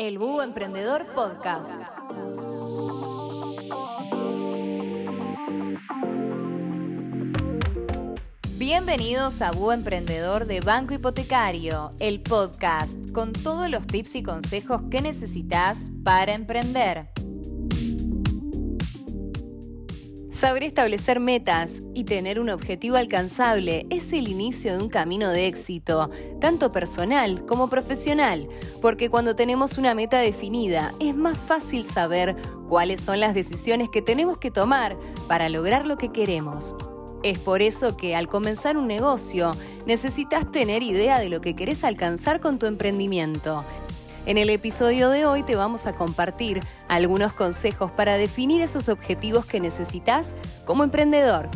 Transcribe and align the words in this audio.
El 0.00 0.16
Búho 0.16 0.42
Emprendedor 0.42 1.04
Podcast. 1.14 1.78
Bienvenidos 8.56 9.42
a 9.42 9.50
Búho 9.50 9.72
Emprendedor 9.74 10.46
de 10.46 10.62
Banco 10.62 10.94
Hipotecario, 10.94 11.92
el 12.00 12.22
podcast 12.22 13.12
con 13.12 13.32
todos 13.32 13.68
los 13.68 13.86
tips 13.86 14.14
y 14.14 14.22
consejos 14.22 14.80
que 14.90 15.02
necesitas 15.02 15.90
para 16.02 16.32
emprender. 16.32 17.10
Saber 20.40 20.62
establecer 20.62 21.20
metas 21.20 21.82
y 21.92 22.04
tener 22.04 22.40
un 22.40 22.48
objetivo 22.48 22.96
alcanzable 22.96 23.84
es 23.90 24.14
el 24.14 24.26
inicio 24.26 24.74
de 24.74 24.82
un 24.82 24.88
camino 24.88 25.28
de 25.28 25.46
éxito, 25.46 26.08
tanto 26.40 26.70
personal 26.70 27.44
como 27.44 27.68
profesional, 27.68 28.48
porque 28.80 29.10
cuando 29.10 29.36
tenemos 29.36 29.76
una 29.76 29.94
meta 29.94 30.18
definida 30.18 30.94
es 30.98 31.14
más 31.14 31.36
fácil 31.36 31.84
saber 31.84 32.36
cuáles 32.70 33.02
son 33.02 33.20
las 33.20 33.34
decisiones 33.34 33.90
que 33.90 34.00
tenemos 34.00 34.38
que 34.38 34.50
tomar 34.50 34.96
para 35.28 35.50
lograr 35.50 35.86
lo 35.86 35.98
que 35.98 36.10
queremos. 36.10 36.74
Es 37.22 37.38
por 37.38 37.60
eso 37.60 37.98
que 37.98 38.16
al 38.16 38.26
comenzar 38.26 38.78
un 38.78 38.86
negocio 38.86 39.50
necesitas 39.84 40.50
tener 40.50 40.82
idea 40.82 41.20
de 41.20 41.28
lo 41.28 41.42
que 41.42 41.54
querés 41.54 41.84
alcanzar 41.84 42.40
con 42.40 42.58
tu 42.58 42.64
emprendimiento 42.64 43.62
en 44.26 44.38
el 44.38 44.50
episodio 44.50 45.08
de 45.08 45.24
hoy 45.24 45.42
te 45.42 45.56
vamos 45.56 45.86
a 45.86 45.94
compartir 45.94 46.60
algunos 46.88 47.32
consejos 47.32 47.90
para 47.90 48.16
definir 48.16 48.60
esos 48.60 48.88
objetivos 48.88 49.46
que 49.46 49.60
necesitas 49.60 50.36
como 50.64 50.84
emprendedor. 50.84 51.48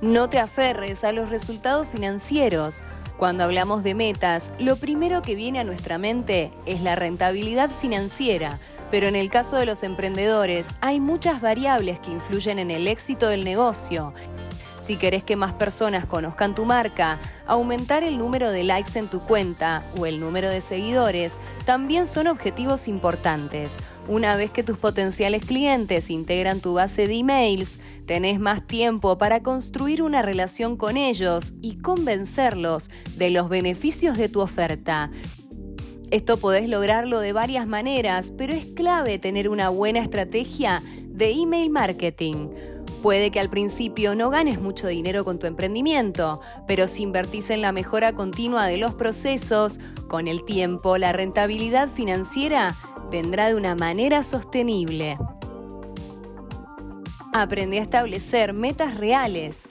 No 0.00 0.28
te 0.28 0.40
aferres 0.40 1.04
a 1.04 1.12
los 1.12 1.30
resultados 1.30 1.86
financieros. 1.86 2.82
Cuando 3.16 3.44
hablamos 3.44 3.84
de 3.84 3.94
metas, 3.94 4.52
lo 4.58 4.76
primero 4.76 5.22
que 5.22 5.36
viene 5.36 5.60
a 5.60 5.64
nuestra 5.64 5.98
mente 5.98 6.50
es 6.66 6.80
la 6.80 6.96
rentabilidad 6.96 7.70
financiera, 7.70 8.58
pero 8.90 9.06
en 9.06 9.14
el 9.14 9.30
caso 9.30 9.56
de 9.56 9.66
los 9.66 9.84
emprendedores 9.84 10.68
hay 10.80 10.98
muchas 10.98 11.40
variables 11.40 12.00
que 12.00 12.10
influyen 12.10 12.58
en 12.58 12.72
el 12.72 12.88
éxito 12.88 13.28
del 13.28 13.44
negocio 13.44 14.12
si 14.82 14.96
querés 14.96 15.22
que 15.22 15.36
más 15.36 15.52
personas 15.52 16.06
conozcan 16.06 16.54
tu 16.54 16.64
marca, 16.64 17.20
aumentar 17.46 18.02
el 18.02 18.18
número 18.18 18.50
de 18.50 18.64
likes 18.64 18.98
en 18.98 19.06
tu 19.06 19.20
cuenta 19.20 19.84
o 19.96 20.06
el 20.06 20.18
número 20.18 20.48
de 20.48 20.60
seguidores 20.60 21.38
también 21.64 22.06
son 22.06 22.26
objetivos 22.26 22.88
importantes. 22.88 23.76
Una 24.08 24.36
vez 24.36 24.50
que 24.50 24.64
tus 24.64 24.78
potenciales 24.78 25.44
clientes 25.44 26.10
integran 26.10 26.60
tu 26.60 26.74
base 26.74 27.06
de 27.06 27.14
emails, 27.14 27.78
tenés 28.06 28.40
más 28.40 28.66
tiempo 28.66 29.16
para 29.18 29.42
construir 29.42 30.02
una 30.02 30.22
relación 30.22 30.76
con 30.76 30.96
ellos 30.96 31.54
y 31.62 31.76
convencerlos 31.76 32.90
de 33.16 33.30
los 33.30 33.48
beneficios 33.48 34.18
de 34.18 34.28
tu 34.28 34.40
oferta. 34.40 35.12
Esto 36.10 36.36
podés 36.36 36.68
lograrlo 36.68 37.20
de 37.20 37.32
varias 37.32 37.66
maneras, 37.66 38.32
pero 38.36 38.52
es 38.52 38.66
clave 38.66 39.18
tener 39.18 39.48
una 39.48 39.68
buena 39.68 40.00
estrategia 40.00 40.82
de 41.06 41.30
email 41.30 41.70
marketing. 41.70 42.48
Puede 43.02 43.32
que 43.32 43.40
al 43.40 43.50
principio 43.50 44.14
no 44.14 44.30
ganes 44.30 44.60
mucho 44.60 44.86
dinero 44.86 45.24
con 45.24 45.40
tu 45.40 45.48
emprendimiento, 45.48 46.40
pero 46.68 46.86
si 46.86 47.02
invertís 47.02 47.50
en 47.50 47.60
la 47.60 47.72
mejora 47.72 48.12
continua 48.12 48.66
de 48.66 48.76
los 48.76 48.94
procesos, 48.94 49.80
con 50.06 50.28
el 50.28 50.44
tiempo 50.44 50.96
la 50.98 51.12
rentabilidad 51.12 51.88
financiera 51.88 52.76
vendrá 53.10 53.48
de 53.48 53.56
una 53.56 53.74
manera 53.74 54.22
sostenible. 54.22 55.18
Aprende 57.32 57.80
a 57.80 57.82
establecer 57.82 58.52
metas 58.52 58.96
reales. 58.96 59.64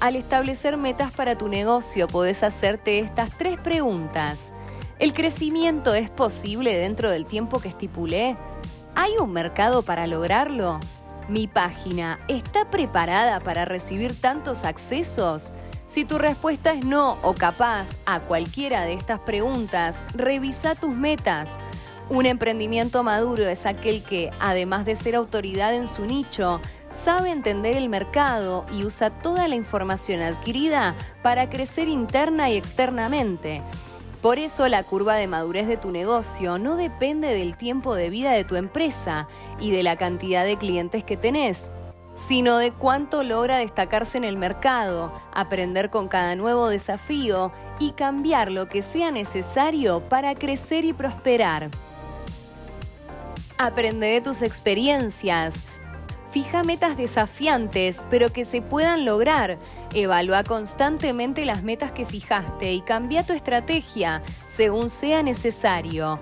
Al 0.00 0.16
establecer 0.16 0.76
metas 0.76 1.12
para 1.12 1.38
tu 1.38 1.48
negocio 1.48 2.08
podés 2.08 2.42
hacerte 2.42 2.98
estas 2.98 3.38
tres 3.38 3.56
preguntas. 3.58 4.52
¿El 4.98 5.14
crecimiento 5.14 5.94
es 5.94 6.10
posible 6.10 6.76
dentro 6.76 7.08
del 7.08 7.24
tiempo 7.24 7.58
que 7.58 7.68
estipulé? 7.68 8.36
¿Hay 8.94 9.12
un 9.18 9.32
mercado 9.32 9.82
para 9.82 10.06
lograrlo? 10.06 10.78
¿Mi 11.30 11.46
página 11.46 12.18
está 12.26 12.68
preparada 12.72 13.38
para 13.38 13.64
recibir 13.64 14.20
tantos 14.20 14.64
accesos? 14.64 15.54
Si 15.86 16.04
tu 16.04 16.18
respuesta 16.18 16.72
es 16.72 16.84
no 16.84 17.18
o 17.22 17.34
capaz 17.34 18.00
a 18.04 18.18
cualquiera 18.18 18.84
de 18.84 18.94
estas 18.94 19.20
preguntas, 19.20 20.02
revisa 20.12 20.74
tus 20.74 20.92
metas. 20.92 21.60
Un 22.08 22.26
emprendimiento 22.26 23.04
maduro 23.04 23.46
es 23.48 23.64
aquel 23.64 24.02
que, 24.02 24.32
además 24.40 24.84
de 24.84 24.96
ser 24.96 25.14
autoridad 25.14 25.72
en 25.72 25.86
su 25.86 26.04
nicho, 26.04 26.60
sabe 26.92 27.30
entender 27.30 27.76
el 27.76 27.88
mercado 27.88 28.66
y 28.72 28.84
usa 28.84 29.10
toda 29.10 29.46
la 29.46 29.54
información 29.54 30.22
adquirida 30.22 30.96
para 31.22 31.48
crecer 31.48 31.86
interna 31.86 32.50
y 32.50 32.56
externamente. 32.56 33.62
Por 34.22 34.38
eso 34.38 34.68
la 34.68 34.82
curva 34.82 35.14
de 35.14 35.26
madurez 35.26 35.66
de 35.66 35.78
tu 35.78 35.90
negocio 35.90 36.58
no 36.58 36.76
depende 36.76 37.28
del 37.28 37.56
tiempo 37.56 37.94
de 37.94 38.10
vida 38.10 38.32
de 38.32 38.44
tu 38.44 38.56
empresa 38.56 39.28
y 39.58 39.70
de 39.70 39.82
la 39.82 39.96
cantidad 39.96 40.44
de 40.44 40.58
clientes 40.58 41.04
que 41.04 41.16
tenés, 41.16 41.70
sino 42.14 42.58
de 42.58 42.70
cuánto 42.70 43.22
logra 43.22 43.56
destacarse 43.56 44.18
en 44.18 44.24
el 44.24 44.36
mercado, 44.36 45.10
aprender 45.32 45.88
con 45.88 46.08
cada 46.08 46.36
nuevo 46.36 46.68
desafío 46.68 47.50
y 47.78 47.92
cambiar 47.92 48.52
lo 48.52 48.68
que 48.68 48.82
sea 48.82 49.10
necesario 49.10 50.00
para 50.10 50.34
crecer 50.34 50.84
y 50.84 50.92
prosperar. 50.92 51.70
Aprende 53.56 54.06
de 54.06 54.20
tus 54.20 54.42
experiencias, 54.42 55.64
Fija 56.30 56.62
metas 56.62 56.96
desafiantes, 56.96 58.04
pero 58.08 58.32
que 58.32 58.44
se 58.44 58.62
puedan 58.62 59.04
lograr. 59.04 59.58
Evalúa 59.92 60.44
constantemente 60.44 61.44
las 61.44 61.64
metas 61.64 61.90
que 61.90 62.06
fijaste 62.06 62.72
y 62.72 62.82
cambia 62.82 63.24
tu 63.24 63.32
estrategia 63.32 64.22
según 64.48 64.90
sea 64.90 65.24
necesario. 65.24 66.20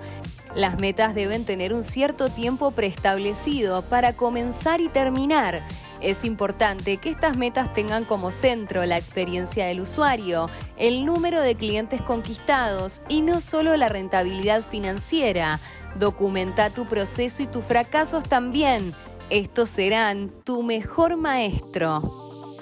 Las 0.55 0.79
metas 0.79 1.13
deben 1.13 1.45
tener 1.45 1.73
un 1.73 1.83
cierto 1.83 2.27
tiempo 2.27 2.71
preestablecido 2.71 3.83
para 3.83 4.13
comenzar 4.13 4.81
y 4.81 4.89
terminar. 4.89 5.61
Es 6.01 6.25
importante 6.25 6.97
que 6.97 7.11
estas 7.11 7.37
metas 7.37 7.71
tengan 7.75 8.03
como 8.03 8.31
centro 8.31 8.83
la 8.87 8.97
experiencia 8.97 9.67
del 9.67 9.81
usuario, 9.81 10.49
el 10.75 11.05
número 11.05 11.39
de 11.39 11.53
clientes 11.53 12.01
conquistados 12.01 13.03
y 13.09 13.21
no 13.21 13.41
solo 13.41 13.77
la 13.77 13.89
rentabilidad 13.89 14.63
financiera. 14.63 15.59
Documenta 15.99 16.71
tu 16.71 16.87
proceso 16.87 17.43
y 17.43 17.47
tus 17.47 17.63
fracasos 17.63 18.23
también 18.23 18.95
estos 19.29 19.69
serán 19.69 20.31
tu 20.43 20.63
mejor 20.63 21.17
maestro. 21.17 22.55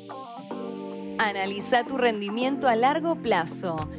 Analiza 1.18 1.86
tu 1.86 1.98
rendimiento 1.98 2.68
a 2.68 2.76
largo 2.76 3.16
plazo. 3.16 3.90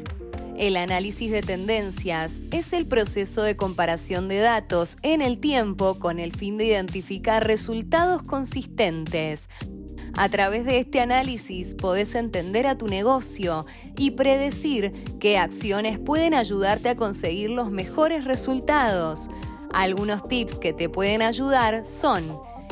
El 0.56 0.76
análisis 0.76 1.30
de 1.30 1.40
tendencias 1.40 2.40
es 2.50 2.72
el 2.72 2.86
proceso 2.86 3.42
de 3.42 3.56
comparación 3.56 4.28
de 4.28 4.38
datos 4.38 4.98
en 5.02 5.22
el 5.22 5.38
tiempo 5.38 5.98
con 5.98 6.18
el 6.18 6.34
fin 6.34 6.58
de 6.58 6.66
identificar 6.66 7.46
resultados 7.46 8.22
consistentes. 8.22 9.48
A 10.16 10.28
través 10.28 10.64
de 10.64 10.78
este 10.78 11.00
análisis 11.00 11.74
podés 11.74 12.14
entender 12.16 12.66
a 12.66 12.76
tu 12.76 12.88
negocio 12.88 13.66
y 13.96 14.10
predecir 14.10 14.92
qué 15.20 15.38
acciones 15.38 15.98
pueden 15.98 16.34
ayudarte 16.34 16.88
a 16.88 16.96
conseguir 16.96 17.50
los 17.50 17.70
mejores 17.70 18.24
resultados. 18.24 19.30
Algunos 19.72 20.26
tips 20.28 20.58
que 20.58 20.72
te 20.72 20.88
pueden 20.88 21.22
ayudar 21.22 21.86
son 21.86 22.24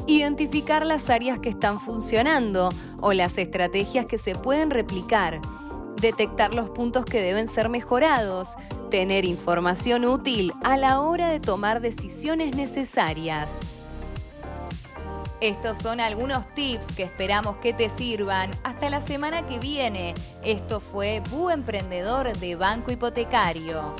identificar 0.06 0.86
las 0.86 1.10
áreas 1.10 1.38
que 1.38 1.48
están 1.48 1.80
funcionando 1.80 2.68
o 3.00 3.12
las 3.12 3.38
estrategias 3.38 4.06
que 4.06 4.18
se 4.18 4.34
pueden 4.34 4.70
replicar, 4.70 5.40
detectar 6.00 6.54
los 6.54 6.70
puntos 6.70 7.04
que 7.04 7.20
deben 7.20 7.48
ser 7.48 7.68
mejorados, 7.68 8.56
tener 8.90 9.24
información 9.24 10.04
útil 10.04 10.52
a 10.62 10.76
la 10.76 11.00
hora 11.00 11.28
de 11.28 11.40
tomar 11.40 11.80
decisiones 11.80 12.56
necesarias. 12.56 13.60
Estos 15.40 15.76
son 15.76 16.00
algunos 16.00 16.46
tips 16.54 16.86
que 16.96 17.02
esperamos 17.02 17.58
que 17.58 17.74
te 17.74 17.90
sirvan. 17.90 18.50
Hasta 18.64 18.88
la 18.88 19.02
semana 19.02 19.44
que 19.44 19.58
viene. 19.58 20.14
Esto 20.42 20.80
fue 20.80 21.22
Bu 21.30 21.50
Emprendedor 21.50 22.34
de 22.38 22.56
Banco 22.56 22.90
Hipotecario. 22.90 23.94